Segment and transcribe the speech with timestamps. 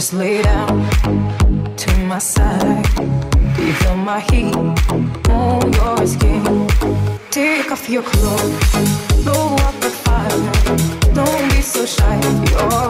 [0.00, 0.88] Just lay down
[1.76, 2.86] to my side.
[3.54, 4.56] Do you feel my heat
[5.28, 6.66] on your skin?
[7.30, 8.72] Take off your clothes,
[9.22, 11.12] blow up the fire.
[11.12, 12.16] Don't be so shy.
[12.50, 12.89] You're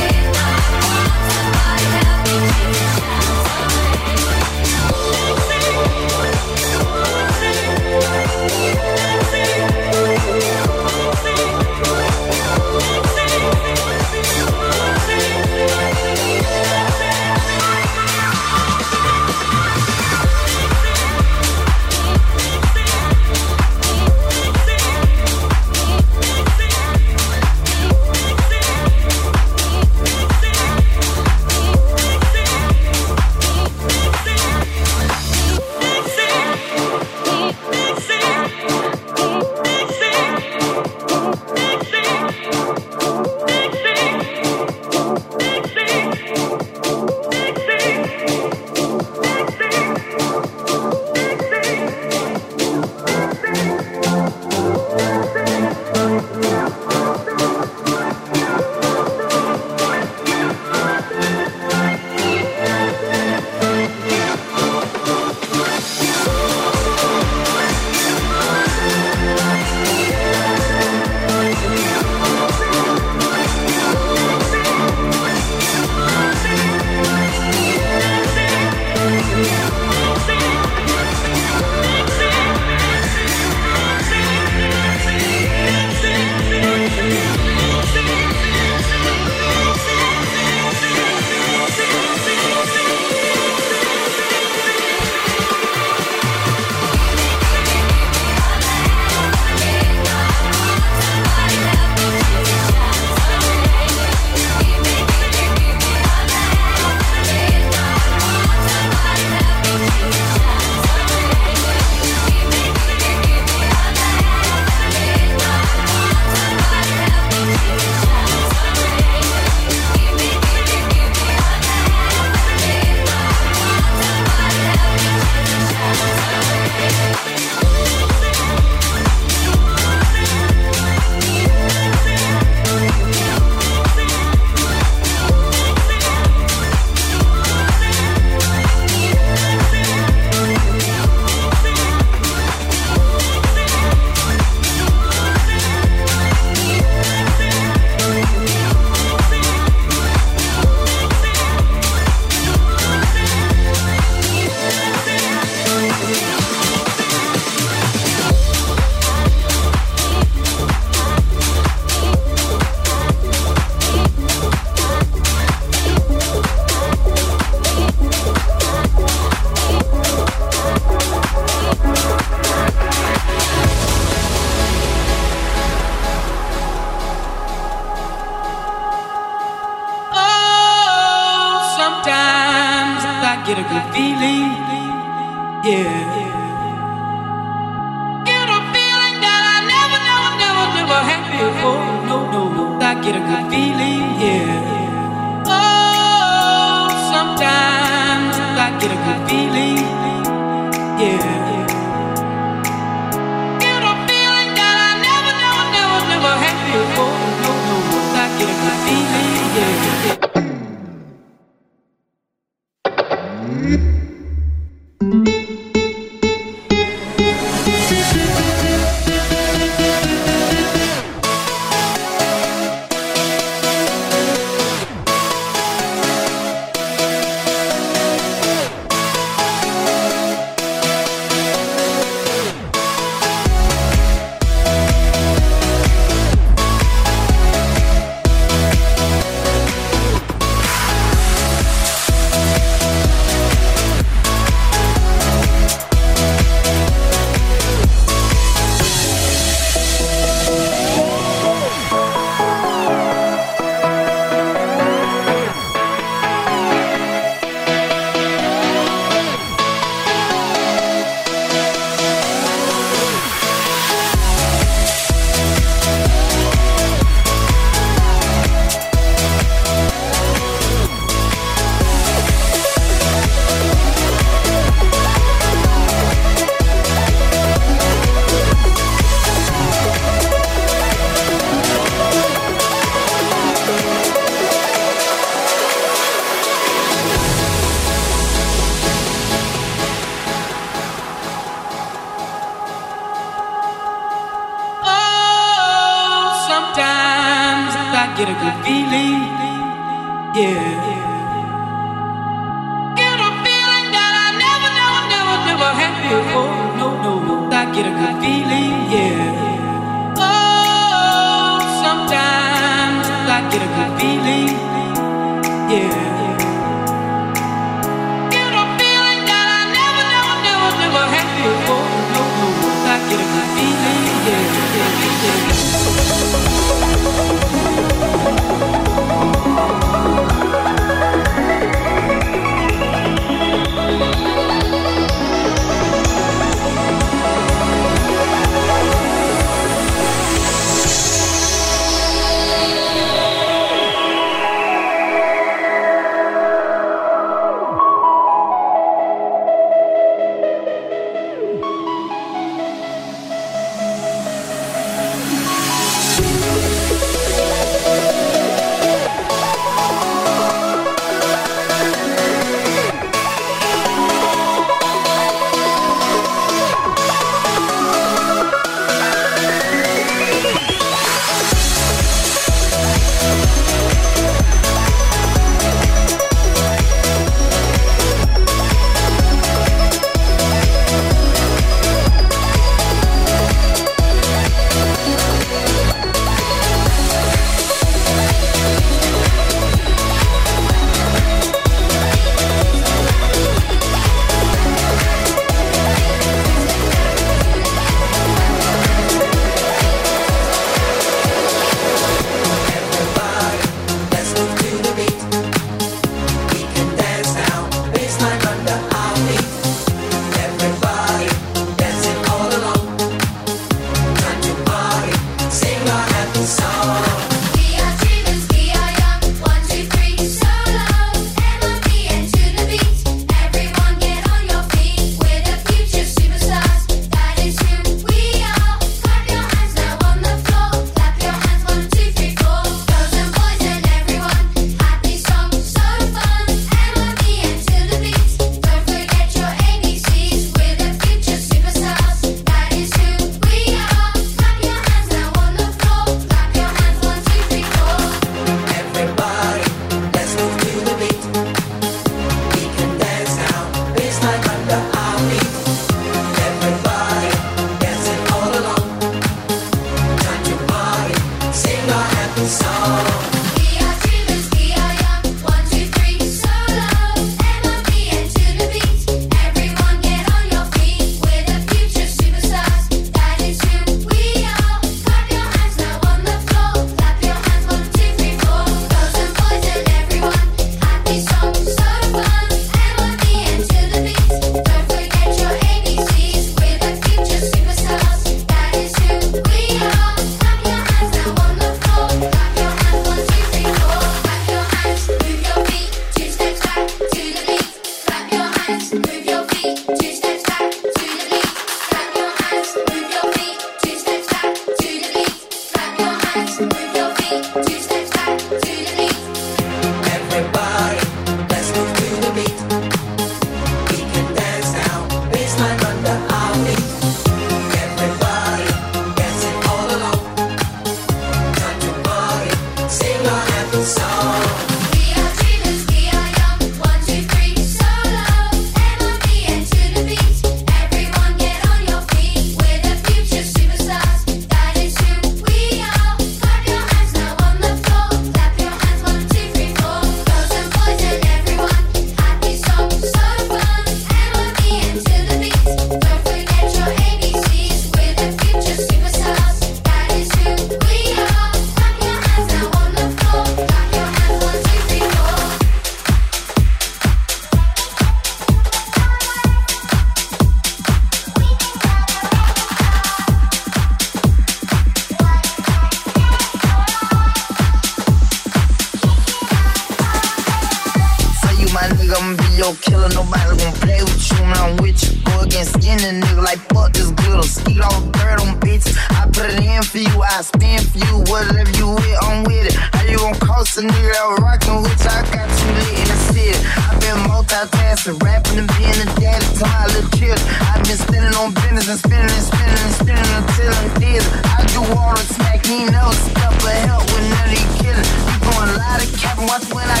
[594.44, 596.54] I do all the smack, he no stuff,
[596.86, 598.08] help with none killing.
[598.44, 599.06] You lie to
[599.48, 600.00] watch when I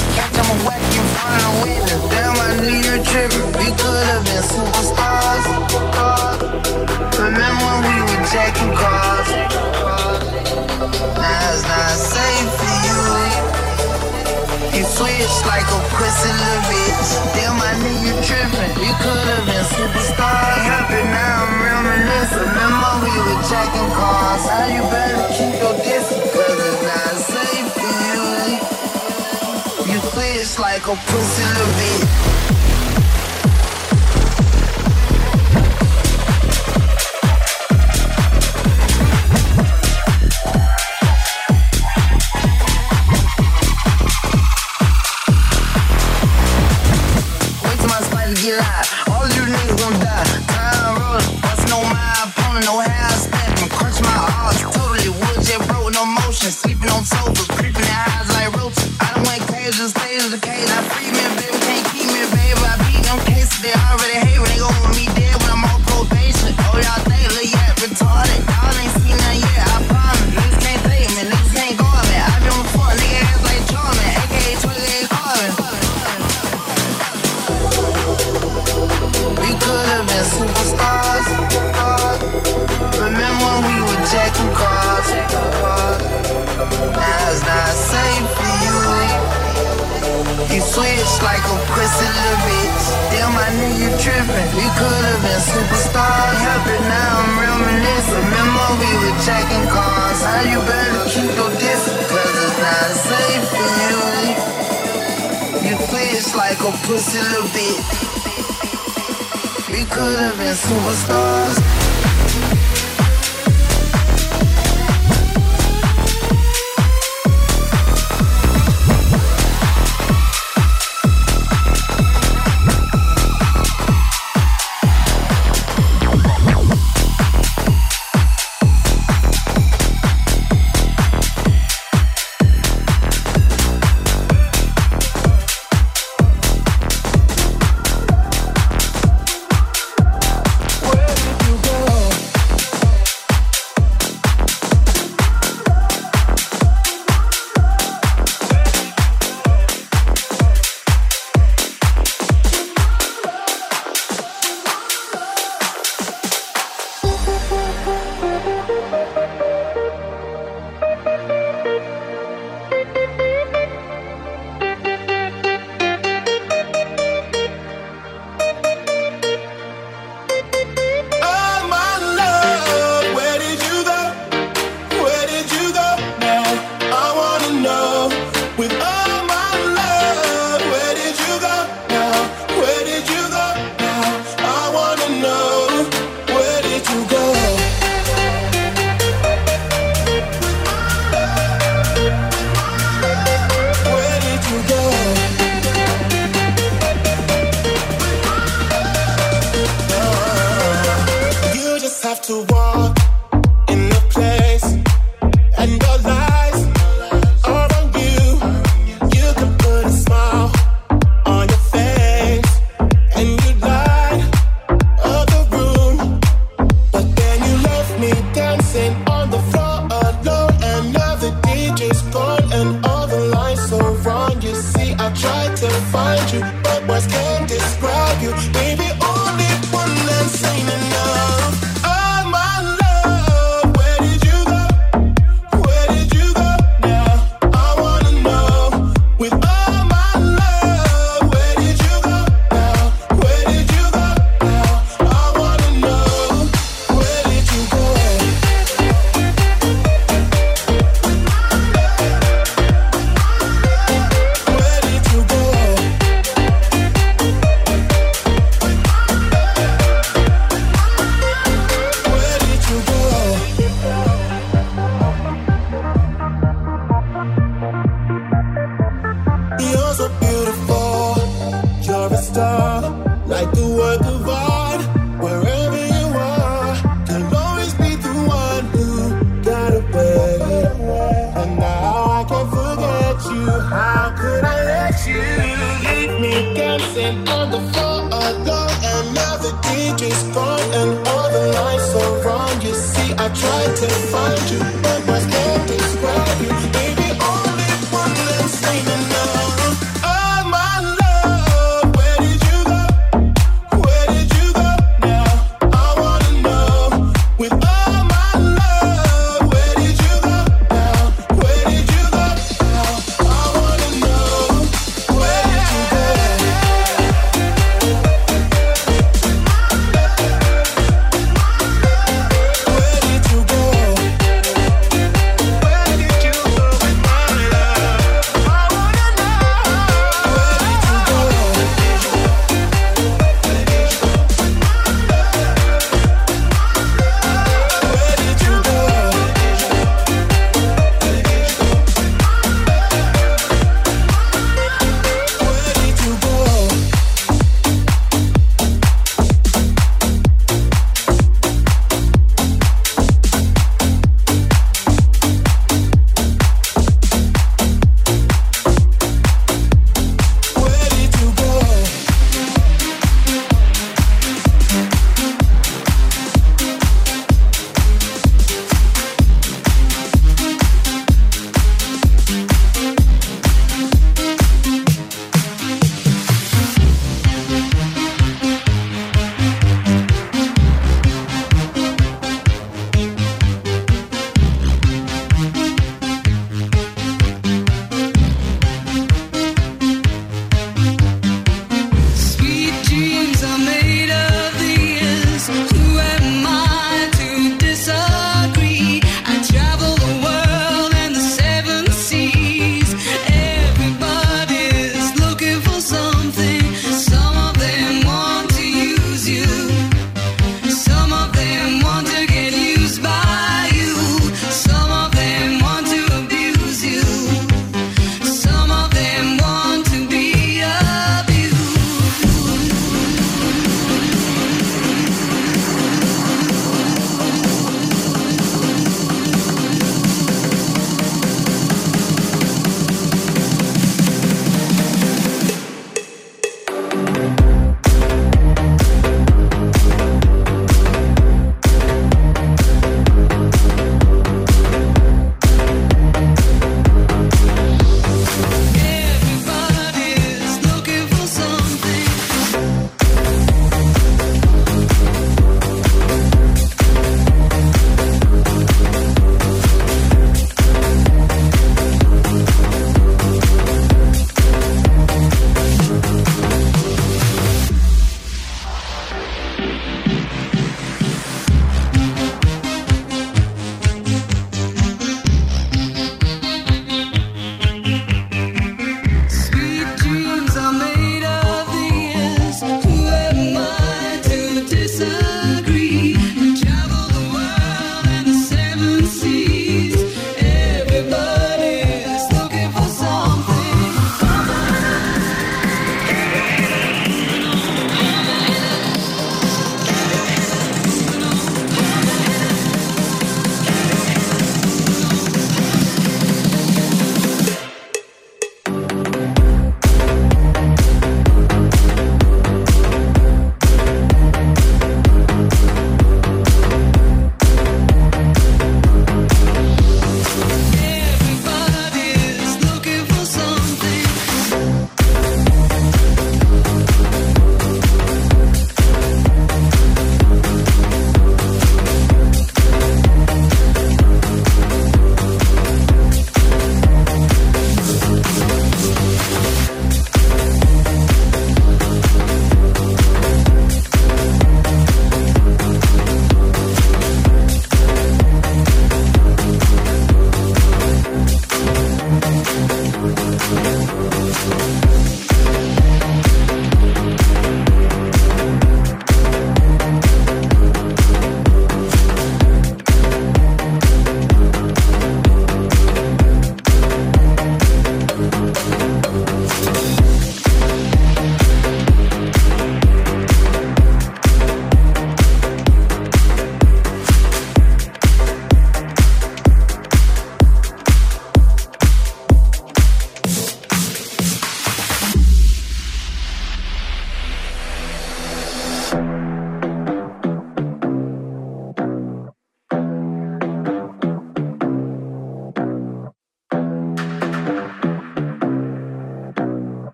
[0.66, 0.82] whack.
[2.10, 2.36] Damn,
[3.04, 3.48] I.
[3.58, 5.44] We could've been superstars.
[7.18, 8.24] Remember when we were
[8.76, 9.28] cars?
[11.16, 13.47] Now it's not safe for you.
[14.78, 17.10] You switch like a pussy little bitch.
[17.34, 18.78] Damn, I knew you trippin'.
[18.78, 20.54] You could've been superstar.
[20.54, 22.46] Happy now I'm reminiscing.
[22.46, 24.46] Remember we were checking cars.
[24.46, 28.22] Now you better keep your distance, cause it's not safe for you.
[29.90, 32.67] You switch like a pussy little bitch.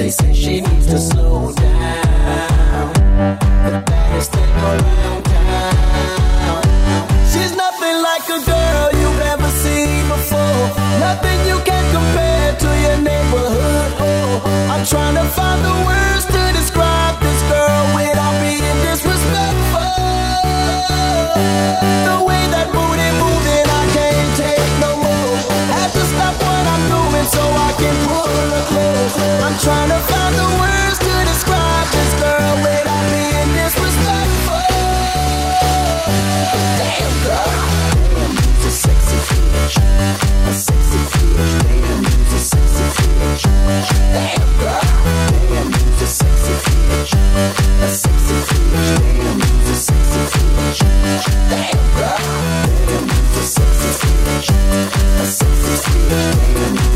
[0.00, 2.92] They say she needs to slow down.
[3.66, 6.62] The baddest thing around town.
[7.30, 10.72] She's nothing like a girl you've ever seen before.
[11.04, 13.92] Nothing you can compare to your neighborhood.
[14.00, 14.40] Oh,
[14.72, 19.84] I'm trying to find the words to describe this girl without being disrespectful.
[22.08, 22.89] The way that.
[27.30, 29.30] so I can pull her closer.
[29.46, 34.66] I'm trying to find the words to describe this girl without being disrespectful.
[36.80, 37.54] Damn girl.
[38.18, 39.78] Damn, a sexy bitch.
[39.78, 41.54] A sexy bitch.
[41.62, 43.44] Damn, a sexy bitch.
[44.10, 44.82] Damn girl.
[45.50, 47.14] Damn, a sexy bitch.
[47.14, 48.38] A sexy
[48.70, 48.90] bitch.
[48.98, 50.80] Damn, a sexy bitch.
[51.50, 52.18] Damn girl.
[52.90, 53.90] Damn, a sexy
[54.24, 54.48] bitch.
[54.50, 56.34] A sexy bitch.
[56.74, 56.89] Damn.